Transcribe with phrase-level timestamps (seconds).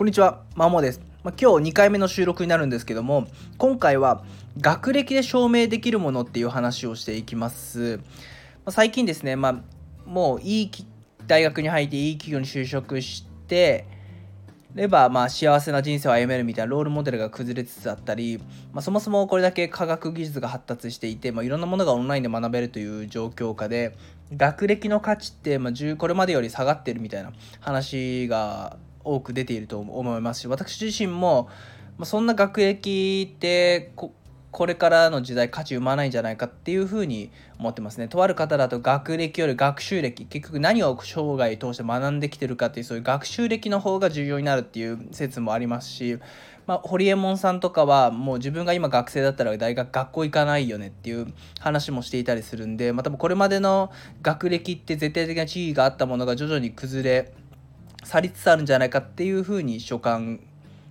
[0.00, 1.00] こんにちは、まもです。
[1.22, 3.26] まあ、今日2回目の収録になるんですけども、
[3.58, 4.24] 今回は
[4.58, 7.98] 学歴で証明できるものっていう話をしていきます。
[7.98, 8.02] ま
[8.64, 10.70] あ、最近ですね、まあ、もういい
[11.26, 13.84] 大学に入っていい企業に就職して、
[14.74, 18.38] ればまあ幸せな人生を歩めるみたいなロールモデルが崩れつつあったり、
[18.72, 23.94] まあ、そもそもこれだけ科学技術が発達していて、まあ、いろんなものがオンラインで学べるという状況下で
[24.34, 31.48] 学歴の価値ってまあこれまでより下がってるみたいな話が多く出ていると思いますし私自身も、
[31.98, 34.12] ま、そんな学歴ってこ
[34.50, 38.08] これからの時代価値生まないんじゃないかっていうふうに思ってますね。
[38.08, 46.18] とある方だと学歴より学習歴結局何を生涯通して学んできてるかっていうそういう学習歴の方が重要になるっていう説もありますし、
[46.66, 53.90] まあ、堀エモ門さんとかはもう自分が今学生だったら大学学校行かないよねっていう話もしていたりするんで、まあ、多分これまでの
[54.22, 57.32] 学歴って絶対的な地位があったものが徐々に崩れ
[58.10, 60.40] 去りつつあるんじゃないかっていうふうに所感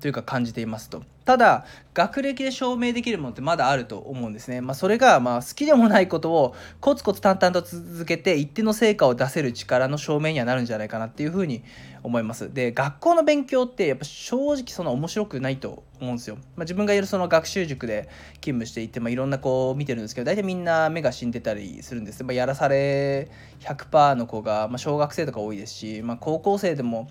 [0.00, 1.02] というか感じていますと。
[1.30, 1.64] ただ
[1.94, 4.60] 学歴で証明できるものってまだあると思うんですね。
[4.60, 11.62] まあ、それがまあ好きでもないことをコツコツ淡々と続けて一定の成果を出せる力の証明にはなるんじゃないかなっていうふうに
[12.02, 12.52] 思います。
[12.52, 16.34] で学校の勉強ってやっぱ正直そんな面白くないと思うんですよ。
[16.34, 18.08] まあ、自分がいるその学習塾で
[18.40, 22.24] 勤務していて、まあ、いろんな子を見てるんですけど大体みんな目が死んでたりするんです。
[22.24, 27.08] まあ、やらされ100%の子が、まあ、小学生とか多いですし、まあ、高校生でも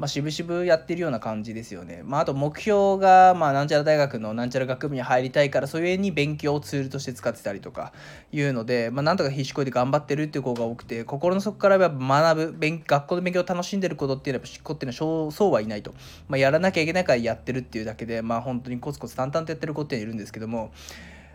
[0.00, 2.00] まあ、渋々やってるような感じですよね。
[2.02, 7.92] まあ、あと目標が、まあ、なんちゃら大学のなんちゃら学部に入りたいから、それに勉強をツールとして使ってたりとか
[8.32, 15.92] いうので、まあ、なんとか必死こいで頑張ってるっていう子が多くて、心の底からやっぱ学ぶ、勉学校の勉強を楽しんでることっていうのは、やっぱ子っていうのはそうはいないと。
[16.28, 20.72] まあ、やらなきゃいけないからやってるっていうだけで、まあ、本当にコツコツ淡々とやってる子っているんですけども、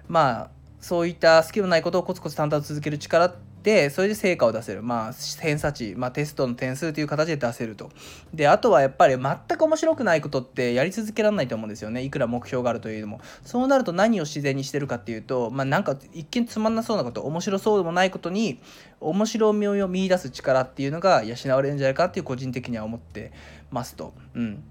[0.08, 0.50] まあ、
[0.82, 4.84] そういった好きのないことをコツコツ淡々と続ける力ってでそれで成果を出せる。
[4.84, 7.90] まあ偏差値、まあ、テストの点数という形で出せると。
[8.32, 12.04] であとはやっぱり全く面白くないことってやり続けられないと思うんですよね。
[12.04, 13.22] いくら目標があるというのも。
[13.44, 18.60] そうなると何を自然にしてるかっていうとまあなんか一見つまんなそうなこと面白そうでもないことに
[19.02, 23.32] 面白みを見出す力っていうのが養われるんじゃないかっていう個人的には思って
[23.72, 24.14] ますと。
[24.36, 24.64] うん。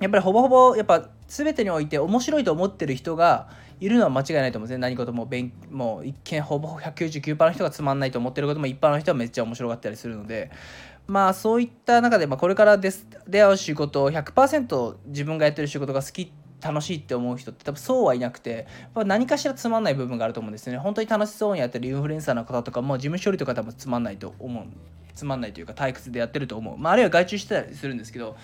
[0.00, 3.48] やっぱりほぼほぼやっぱ全てにおいて面白いと思ってる人が
[3.80, 4.78] いるのは間違いないと思うんですね。
[4.78, 10.50] 何事も勉もう一見ほぼ199%の人がつまんないと思ってることも一般の人はめっちゃ面白かったりするので。
[11.06, 16.30] まあそういった中で、まあ、これからです出会う仕事を100%自分がやってる仕事が好き
[16.60, 20.76] 楽しいって思う人って多分そうはいなくて何かしらつまんない部分があると思うんですね。
[20.76, 24.64] 本当に楽しそうにやってるインフルエンサーの方とかも事務処理とか多分つまんないと思う
[25.14, 28.36] つまんないというか退屈でやってると思う、まあ、あるいは外注してたりするんですけど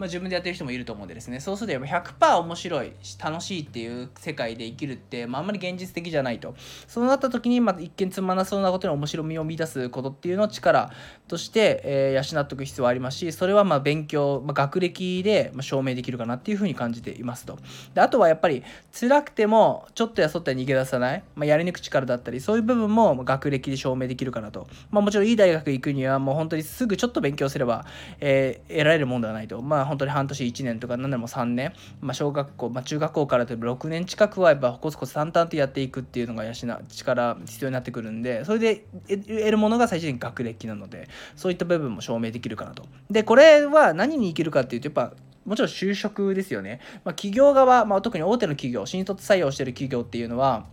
[0.00, 1.40] まあ、自分でやってる人もいると思うんでですね。
[1.40, 6.54] そうするとやっぱ100%面白い楽しいっていう世界で生きるって、まあ、あんまり現実的じゃないと。
[6.88, 10.90] そうなった時に、まあ、一見つまなそうなことに面白みを見出すことっていうのを力
[11.28, 17.58] として、えー、養っておく必要はありますしそれはまあ勉強、まあ、学歴で証明できるかなっていうふうに感じていますと。
[17.92, 18.62] であとはやっぱり
[18.98, 27.84] 辛くてもちょっとやそって逃げ出さない、まあ、やり抜く力だったりそういう部分も学歴で証明できるかなと、まあ、もちろんいい大学行くにはもう本当にすぐちょっと勉強すれば、
[28.20, 29.60] えー、得られるもんではないと。
[29.60, 42.84] まあ本当に半年1年とか何でも3年、まあ、小学校、まあ、中学校からでも6年近くはやっぱコツコツ淡々とやっていくっていうのが養力必要になってくるんでそれで得るものが最終的に学歴なのでそういった部分も証明できるかなと。
[43.10, 45.14] でこれは何に生きるかっていうとやっぱ
[45.44, 46.80] もちろん就職ですよね。
[47.04, 50.66] まあ、企業側、まあ、特に大手の企業新卒採用してる企業っていうのは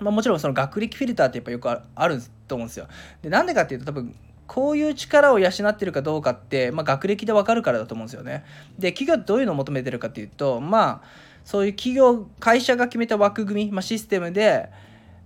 [0.00, 2.86] まあ、もちろんその学歴フィルターってやっぱよくあると思うんですよ。
[3.22, 4.14] でなんでかっていうと多分
[4.48, 8.44] こういう力を養ってるかどうかって、まあ、学歴でわかるからだと思うんですよね。
[8.78, 11.02] で企業ってどういうのを求めてるかっていうとまあ
[11.44, 14.68] そういう企業会社が決めた枠組み、まあ、システムで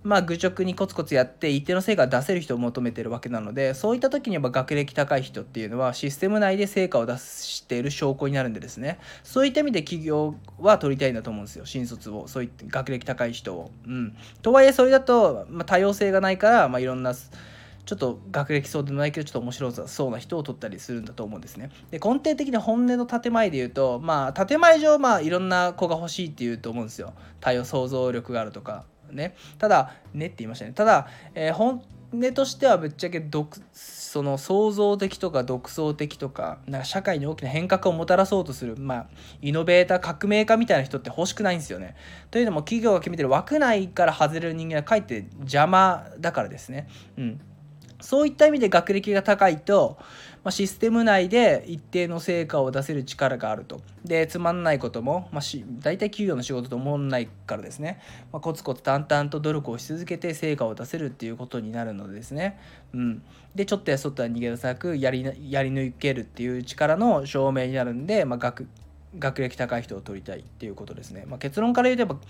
[0.03, 13.71] まあ、愚直にコツコツやって一定の成果を出せる人を求めてるわけなのでそういった時にやっぱ学歴高い人っていうのはシステム内で成果を出している証拠になるんでですねそういった意味で企業は取りたいんだと思うんですよ新卒をそういった学歴高い人を。
[13.87, 17.13] うん、とはいえそれだと、まあ、多様性がないから、まあ、いろんな
[17.85, 21.69] ちょっと学歴そうでもないけどちょっと面白そうな人を取ったりするんだと思うんですね。
[21.91, 27.13] で根底的に本音の建前で言うとまあ建前上まあいろんな子が欲しいっていうと思うんですよ。
[27.39, 29.35] 多様想像力があるとかね。
[29.57, 30.71] ただねって言いましたね。
[30.71, 31.83] ただ、えー、本
[32.13, 39.07] 音としてはぶっちゃけ独その創造的とか独創的とかなんか社会に大きな変革をもたらそうとする、まあ、
[39.41, 41.95] イノベーター革命家みたいな人って欲しくないんですよね。
[42.29, 46.87] というのも企業が決めてる枠内から外れる人間はかえって邪魔だからですね。
[47.17, 47.41] うん、
[48.03, 49.97] そういった意味で学歴が高いと、
[50.43, 53.81] まあ、システム内で一定の成果を出せる力があると。
[54.03, 58.01] で、つまんないことも、まあ、し大体企業の仕事と思わないからですね、
[58.33, 62.59] まあ、コツコツ淡々と努力をし続けて成果を出せるっていうことになるのでですね、
[62.93, 63.23] うん。
[63.55, 68.67] で、ちょっとやそっとは逃げ出さなくやりやり抜けるっていう力の証明になるんで、まあ、学
[69.17, 72.27] 学歴高い人を取りたいっていうことですね、まあ、結論から言うとやっぱ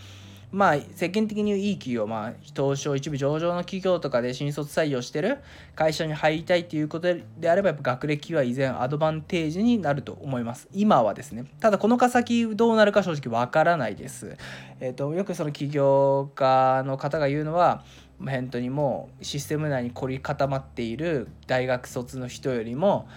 [0.54, 5.40] まあ世間的にいい企業、まあ、東証一部上場の企業とかで新卒採用してる
[5.76, 10.70] 会社に入りたいっていうことであればやっぱ学歴は依然アドバンテージになると思います。
[10.72, 14.38] 今はですねただこの先どうなるか正直わからないです。
[14.80, 17.84] えっ、ー、とよくその起業家の方が言うのは
[18.20, 23.08] 本当にもうシステム内に凝り固まっている大学卒の人よりも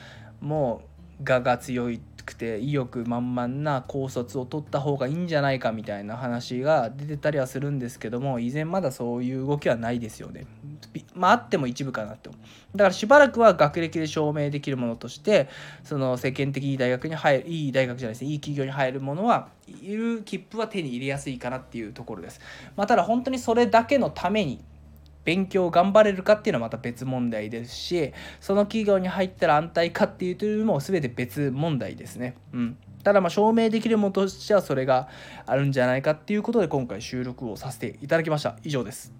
[0.40, 10.46] もう我が強いくて意欲満々な高卒を取った方がいいんじゃないかみたいな話が出てたりはするんですけども依然まだそういう動きはないですよね。
[11.14, 12.34] まああっても一部かなってだ
[12.84, 15.48] からしばらくは学歴で証明できるものとして
[15.84, 22.40] その世間的いい大学に入るいい大学じゃないですねいい企業に入るものはいる切符は手に入れやすいかなっていうところです。
[22.76, 24.60] まあ、ただ本当にそれだけのために
[25.26, 32.37] 勉強頑張れるかっていうのはまた別問題ですしその企業に入ったら安泰かっていうというのも全て別問題ですね。
[32.55, 35.08] うんただまあ証明できるものとしてはそれが
[35.46, 38.56] あるんじゃないかっていうことで今回収録をさせていただきました。
[38.64, 39.12] 以上です。